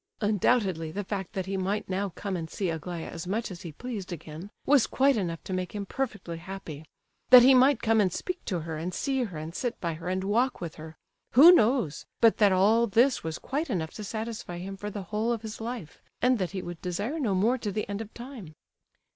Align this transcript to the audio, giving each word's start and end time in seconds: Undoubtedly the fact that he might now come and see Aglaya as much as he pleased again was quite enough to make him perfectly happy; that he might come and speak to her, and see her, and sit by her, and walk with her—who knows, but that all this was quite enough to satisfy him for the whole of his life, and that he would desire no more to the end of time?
Undoubtedly 0.19 0.91
the 0.91 1.03
fact 1.03 1.33
that 1.33 1.45
he 1.45 1.57
might 1.57 1.87
now 1.87 2.09
come 2.15 2.35
and 2.35 2.49
see 2.49 2.71
Aglaya 2.71 3.05
as 3.07 3.27
much 3.27 3.51
as 3.51 3.61
he 3.61 3.71
pleased 3.71 4.11
again 4.11 4.49
was 4.65 4.87
quite 4.87 5.15
enough 5.15 5.43
to 5.43 5.53
make 5.53 5.75
him 5.75 5.85
perfectly 5.85 6.37
happy; 6.39 6.85
that 7.29 7.43
he 7.43 7.53
might 7.53 7.83
come 7.83 8.01
and 8.01 8.11
speak 8.11 8.43
to 8.45 8.61
her, 8.61 8.77
and 8.77 8.95
see 8.95 9.25
her, 9.25 9.37
and 9.37 9.53
sit 9.53 9.79
by 9.79 9.93
her, 9.93 10.09
and 10.09 10.23
walk 10.23 10.59
with 10.59 10.73
her—who 10.73 11.51
knows, 11.51 12.07
but 12.19 12.37
that 12.37 12.51
all 12.51 12.87
this 12.87 13.23
was 13.23 13.37
quite 13.37 13.69
enough 13.69 13.93
to 13.93 14.03
satisfy 14.03 14.57
him 14.57 14.75
for 14.75 14.89
the 14.89 15.03
whole 15.03 15.31
of 15.31 15.43
his 15.43 15.61
life, 15.61 16.01
and 16.19 16.39
that 16.39 16.49
he 16.49 16.63
would 16.63 16.81
desire 16.81 17.19
no 17.19 17.35
more 17.35 17.59
to 17.59 17.71
the 17.71 17.87
end 17.87 18.01
of 18.01 18.11
time? 18.15 18.55